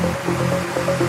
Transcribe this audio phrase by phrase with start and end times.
[0.00, 1.03] Música